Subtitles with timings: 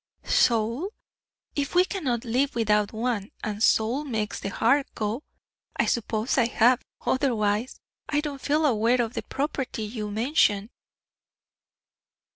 [0.25, 0.89] "Soul?
[1.55, 5.21] If we cannot live without one, and soul makes the heart go,
[5.77, 10.71] I suppose I have; otherwise, I don't feel aware of the property you mention."